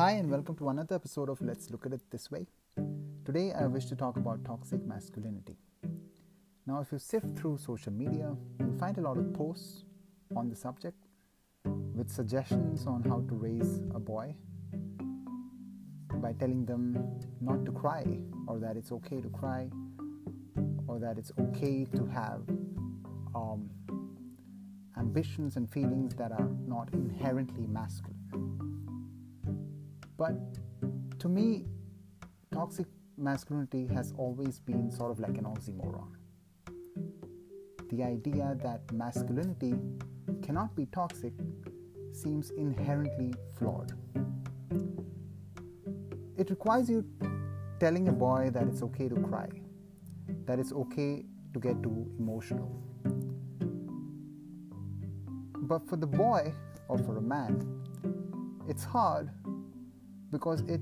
Hi, 0.00 0.12
and 0.12 0.30
welcome 0.30 0.56
to 0.56 0.70
another 0.70 0.94
episode 0.94 1.28
of 1.28 1.42
Let's 1.42 1.68
Look 1.68 1.84
at 1.84 1.92
It 1.92 2.00
This 2.10 2.30
Way. 2.30 2.46
Today, 3.26 3.52
I 3.52 3.66
wish 3.66 3.84
to 3.84 3.94
talk 3.94 4.16
about 4.16 4.42
toxic 4.46 4.82
masculinity. 4.86 5.58
Now, 6.66 6.80
if 6.80 6.90
you 6.90 6.98
sift 6.98 7.36
through 7.36 7.58
social 7.58 7.92
media, 7.92 8.34
you'll 8.58 8.78
find 8.78 8.96
a 8.96 9.02
lot 9.02 9.18
of 9.18 9.30
posts 9.34 9.84
on 10.34 10.48
the 10.48 10.56
subject 10.56 10.96
with 11.66 12.10
suggestions 12.10 12.86
on 12.86 13.02
how 13.02 13.22
to 13.28 13.34
raise 13.34 13.82
a 13.94 14.00
boy 14.00 14.34
by 16.14 16.32
telling 16.32 16.64
them 16.64 16.96
not 17.42 17.66
to 17.66 17.70
cry, 17.70 18.06
or 18.46 18.58
that 18.58 18.78
it's 18.78 18.92
okay 18.92 19.20
to 19.20 19.28
cry, 19.28 19.68
or 20.86 20.98
that 20.98 21.18
it's 21.18 21.32
okay 21.38 21.84
to 21.84 22.06
have 22.06 22.40
um, 23.34 23.68
ambitions 24.96 25.56
and 25.56 25.70
feelings 25.70 26.14
that 26.14 26.32
are 26.32 26.48
not 26.66 26.88
inherently 26.94 27.66
masculine. 27.66 28.16
But 30.20 30.34
to 31.20 31.30
me, 31.30 31.64
toxic 32.52 32.86
masculinity 33.16 33.86
has 33.94 34.12
always 34.18 34.60
been 34.60 34.92
sort 34.92 35.10
of 35.12 35.18
like 35.18 35.38
an 35.38 35.44
oxymoron. 35.44 36.10
The 37.90 38.02
idea 38.02 38.54
that 38.62 38.92
masculinity 38.92 39.74
cannot 40.42 40.76
be 40.76 40.84
toxic 40.92 41.32
seems 42.12 42.50
inherently 42.50 43.32
flawed. 43.58 43.92
It 46.36 46.50
requires 46.50 46.90
you 46.90 47.02
telling 47.78 48.08
a 48.08 48.12
boy 48.12 48.50
that 48.52 48.64
it's 48.64 48.82
okay 48.82 49.08
to 49.08 49.14
cry, 49.14 49.48
that 50.44 50.58
it's 50.58 50.72
okay 50.72 51.24
to 51.54 51.58
get 51.58 51.82
too 51.82 52.06
emotional. 52.18 52.70
But 55.62 55.88
for 55.88 55.96
the 55.96 56.06
boy 56.06 56.52
or 56.88 56.98
for 56.98 57.16
a 57.16 57.22
man, 57.22 57.54
it's 58.68 58.84
hard 58.84 59.30
because 60.30 60.60
it 60.62 60.80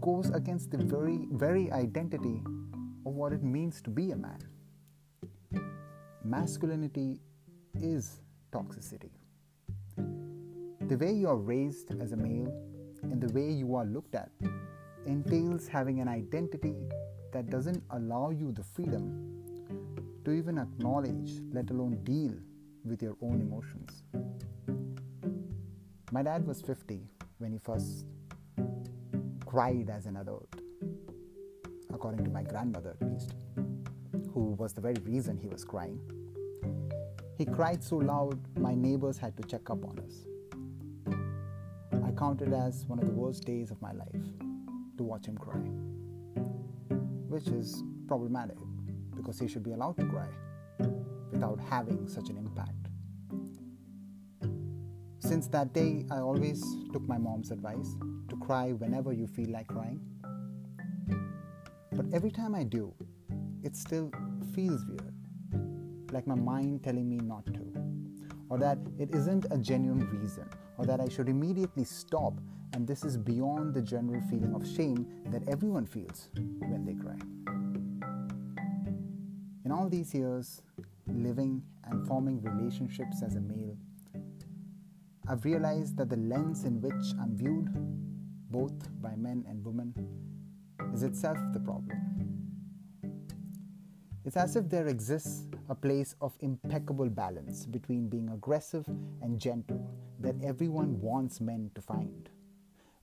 goes 0.00 0.30
against 0.30 0.70
the 0.70 0.78
very, 0.78 1.26
very 1.32 1.70
identity 1.72 2.42
of 3.06 3.14
what 3.14 3.32
it 3.32 3.42
means 3.42 3.80
to 3.82 3.90
be 3.90 4.10
a 4.12 4.16
man. 4.16 4.38
Masculinity 6.24 7.20
is 7.74 8.20
toxicity. 8.52 9.10
The 9.96 10.96
way 10.96 11.12
you 11.12 11.28
are 11.28 11.36
raised 11.36 11.92
as 12.00 12.12
a 12.12 12.16
male 12.16 12.52
and 13.02 13.20
the 13.20 13.32
way 13.32 13.50
you 13.50 13.74
are 13.74 13.84
looked 13.84 14.14
at 14.14 14.30
entails 15.06 15.66
having 15.68 16.00
an 16.00 16.08
identity 16.08 16.76
that 17.32 17.48
doesn't 17.48 17.82
allow 17.90 18.30
you 18.30 18.52
the 18.52 18.62
freedom 18.62 19.30
to 20.24 20.32
even 20.32 20.58
acknowledge, 20.58 21.40
let 21.52 21.70
alone 21.70 21.98
deal 22.04 22.34
with 22.84 23.02
your 23.02 23.16
own 23.22 23.40
emotions. 23.40 24.02
My 26.12 26.22
dad 26.22 26.46
was 26.46 26.60
50 26.60 27.00
when 27.38 27.52
he 27.52 27.58
first 27.58 28.04
cried 29.50 29.90
as 29.90 30.06
an 30.06 30.16
adult, 30.18 30.46
according 31.92 32.22
to 32.22 32.30
my 32.30 32.40
grandmother 32.44 32.94
at 33.00 33.10
least, 33.10 33.34
who 34.32 34.52
was 34.52 34.72
the 34.72 34.80
very 34.80 34.94
reason 35.02 35.36
he 35.36 35.48
was 35.48 35.64
crying. 35.64 35.98
He 37.36 37.44
cried 37.44 37.82
so 37.82 37.96
loud, 37.96 38.38
my 38.56 38.76
neighbors 38.76 39.18
had 39.18 39.36
to 39.38 39.42
check 39.42 39.68
up 39.68 39.84
on 39.84 39.98
us. 39.98 40.24
I 42.06 42.12
counted 42.12 42.52
as 42.52 42.84
one 42.86 43.00
of 43.00 43.06
the 43.06 43.12
worst 43.12 43.44
days 43.44 43.72
of 43.72 43.82
my 43.82 43.90
life 43.90 44.22
to 44.98 45.02
watch 45.02 45.26
him 45.26 45.36
cry, 45.36 45.66
which 47.28 47.48
is 47.48 47.82
problematic 48.06 48.58
because 49.16 49.40
he 49.40 49.48
should 49.48 49.64
be 49.64 49.72
allowed 49.72 49.96
to 49.96 50.06
cry 50.06 50.28
without 51.32 51.58
having 51.68 52.06
such 52.06 52.28
an 52.28 52.36
impact. 52.36 52.79
Since 55.30 55.46
that 55.50 55.72
day, 55.72 56.04
I 56.10 56.18
always 56.18 56.60
took 56.92 57.06
my 57.06 57.16
mom's 57.16 57.52
advice 57.52 57.94
to 58.30 58.36
cry 58.38 58.72
whenever 58.72 59.12
you 59.12 59.28
feel 59.28 59.48
like 59.50 59.68
crying. 59.68 60.00
But 61.92 62.06
every 62.12 62.32
time 62.32 62.52
I 62.52 62.64
do, 62.64 62.92
it 63.62 63.76
still 63.76 64.10
feels 64.56 64.84
weird, 64.86 65.14
like 66.10 66.26
my 66.26 66.34
mind 66.34 66.82
telling 66.82 67.08
me 67.08 67.18
not 67.18 67.46
to, 67.46 67.64
or 68.48 68.58
that 68.58 68.78
it 68.98 69.14
isn't 69.14 69.46
a 69.52 69.56
genuine 69.56 70.04
reason, 70.20 70.50
or 70.78 70.84
that 70.86 71.00
I 71.00 71.08
should 71.08 71.28
immediately 71.28 71.84
stop, 71.84 72.34
and 72.72 72.84
this 72.84 73.04
is 73.04 73.16
beyond 73.16 73.72
the 73.72 73.82
general 73.82 74.20
feeling 74.28 74.52
of 74.52 74.66
shame 74.66 75.06
that 75.26 75.48
everyone 75.48 75.86
feels 75.86 76.30
when 76.34 76.84
they 76.84 76.94
cry. 76.94 77.20
In 79.64 79.70
all 79.70 79.88
these 79.88 80.12
years, 80.12 80.62
living 81.06 81.62
and 81.84 82.04
forming 82.08 82.42
relationships 82.42 83.22
as 83.22 83.36
a 83.36 83.40
male, 83.40 83.76
I've 85.30 85.44
realized 85.44 85.96
that 85.98 86.10
the 86.10 86.16
lens 86.16 86.64
in 86.64 86.80
which 86.80 87.14
I'm 87.20 87.36
viewed, 87.36 87.68
both 88.50 88.72
by 89.00 89.14
men 89.14 89.44
and 89.48 89.64
women, 89.64 89.94
is 90.92 91.04
itself 91.04 91.38
the 91.52 91.60
problem. 91.60 92.00
It's 94.24 94.36
as 94.36 94.56
if 94.56 94.68
there 94.68 94.88
exists 94.88 95.46
a 95.68 95.74
place 95.76 96.16
of 96.20 96.36
impeccable 96.40 97.08
balance 97.08 97.64
between 97.64 98.08
being 98.08 98.30
aggressive 98.30 98.84
and 99.22 99.38
gentle 99.38 99.88
that 100.18 100.34
everyone 100.42 101.00
wants 101.00 101.40
men 101.40 101.70
to 101.76 101.80
find, 101.80 102.28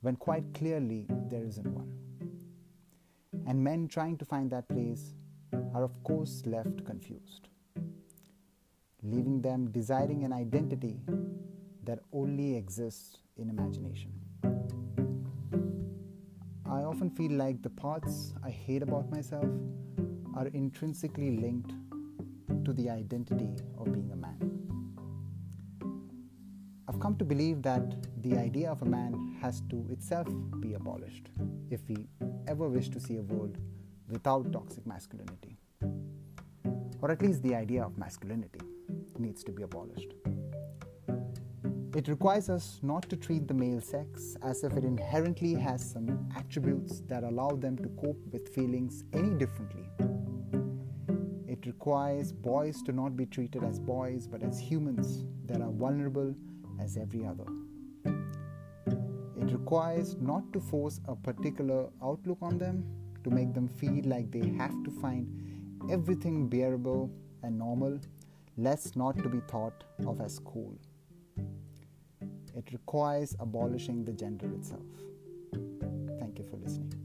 when 0.00 0.16
quite 0.16 0.52
clearly 0.52 1.06
there 1.30 1.44
isn't 1.44 1.68
one. 1.68 1.92
And 3.46 3.62
men 3.62 3.86
trying 3.86 4.18
to 4.18 4.24
find 4.24 4.50
that 4.50 4.68
place 4.68 5.14
are, 5.72 5.84
of 5.84 6.02
course, 6.02 6.42
left 6.44 6.84
confused, 6.84 7.46
leaving 9.04 9.42
them 9.42 9.70
desiring 9.70 10.24
an 10.24 10.32
identity 10.32 10.98
that 11.86 12.00
only 12.12 12.56
exists 12.56 13.18
in 13.36 13.48
imagination. 13.48 14.12
I 16.66 16.82
often 16.82 17.10
feel 17.10 17.32
like 17.32 17.62
the 17.62 17.70
parts 17.70 18.34
I 18.44 18.50
hate 18.50 18.82
about 18.82 19.10
myself 19.10 19.48
are 20.34 20.48
intrinsically 20.48 21.36
linked 21.38 21.72
to 22.64 22.72
the 22.72 22.90
identity 22.90 23.48
of 23.78 23.92
being 23.92 24.10
a 24.12 24.16
man. 24.16 24.56
I've 26.88 27.00
come 27.00 27.16
to 27.16 27.24
believe 27.24 27.62
that 27.62 27.82
the 28.22 28.36
idea 28.36 28.70
of 28.70 28.82
a 28.82 28.84
man 28.84 29.36
has 29.40 29.62
to 29.70 29.86
itself 29.90 30.28
be 30.60 30.74
abolished 30.74 31.30
if 31.70 31.80
we 31.88 32.08
ever 32.48 32.68
wish 32.68 32.88
to 32.90 33.00
see 33.00 33.16
a 33.16 33.22
world 33.22 33.58
without 34.08 34.52
toxic 34.52 34.86
masculinity. 34.86 35.56
Or 37.00 37.10
at 37.10 37.22
least 37.22 37.42
the 37.42 37.54
idea 37.54 37.84
of 37.84 37.96
masculinity 37.96 38.60
needs 39.18 39.44
to 39.44 39.52
be 39.52 39.62
abolished. 39.62 40.14
It 41.96 42.08
requires 42.08 42.50
us 42.50 42.78
not 42.82 43.08
to 43.08 43.16
treat 43.16 43.48
the 43.48 43.54
male 43.54 43.80
sex 43.80 44.36
as 44.42 44.62
if 44.64 44.74
it 44.76 44.84
inherently 44.84 45.54
has 45.54 45.82
some 45.82 46.28
attributes 46.36 47.00
that 47.08 47.24
allow 47.24 47.52
them 47.52 47.78
to 47.78 47.88
cope 47.98 48.20
with 48.30 48.54
feelings 48.54 49.04
any 49.14 49.30
differently. 49.30 49.88
It 51.48 51.64
requires 51.64 52.32
boys 52.32 52.82
to 52.82 52.92
not 52.92 53.16
be 53.16 53.24
treated 53.24 53.64
as 53.64 53.80
boys 53.80 54.26
but 54.26 54.42
as 54.42 54.58
humans 54.58 55.24
that 55.46 55.62
are 55.62 55.70
vulnerable 55.70 56.34
as 56.78 56.98
every 56.98 57.24
other. 57.24 57.46
It 58.04 59.50
requires 59.50 60.16
not 60.20 60.52
to 60.52 60.60
force 60.60 61.00
a 61.08 61.16
particular 61.16 61.88
outlook 62.02 62.36
on 62.42 62.58
them 62.58 62.84
to 63.24 63.30
make 63.30 63.54
them 63.54 63.68
feel 63.68 64.04
like 64.04 64.30
they 64.30 64.46
have 64.58 64.84
to 64.84 64.90
find 65.00 65.90
everything 65.90 66.46
bearable 66.46 67.10
and 67.42 67.58
normal, 67.58 67.98
lest 68.58 68.96
not 68.96 69.16
to 69.22 69.30
be 69.30 69.40
thought 69.48 69.84
of 70.06 70.20
as 70.20 70.38
cool. 70.40 70.76
It 72.56 72.72
requires 72.72 73.36
abolishing 73.38 74.04
the 74.04 74.12
gender 74.12 74.50
itself. 74.54 74.80
Thank 76.18 76.38
you 76.38 76.44
for 76.50 76.56
listening. 76.56 76.95